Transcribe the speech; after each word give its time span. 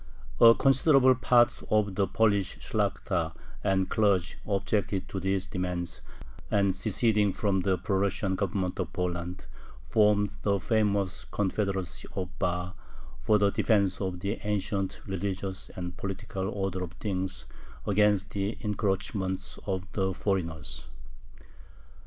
A 0.39 0.55
considerable 0.55 1.13
part 1.13 1.53
of 1.69 1.93
the 1.93 2.07
Polish 2.07 2.57
Shlakhta 2.57 3.35
and 3.63 3.87
clergy 3.87 4.33
objected 4.47 5.07
to 5.09 5.19
these 5.19 5.45
demands, 5.45 6.01
and, 6.49 6.75
seceding 6.75 7.33
from 7.33 7.59
the 7.61 7.77
pro 7.77 7.97
Russian 7.99 8.33
Government 8.33 8.79
of 8.79 8.91
Poland, 8.91 9.45
formed 9.83 10.31
the 10.41 10.59
famous 10.59 11.25
Confederacy 11.25 12.07
of 12.15 12.29
Bar, 12.39 12.73
for 13.19 13.37
the 13.37 13.51
defense 13.51 14.01
of 14.01 14.21
the 14.21 14.39
ancient 14.43 15.01
religious 15.05 15.69
and 15.75 15.95
political 15.97 16.49
order 16.49 16.83
of 16.83 16.93
things 16.93 17.45
against 17.85 18.31
the 18.31 18.57
encroachments 18.63 19.59
of 19.67 19.83
the 19.91 20.15
foreigners. 20.15 20.87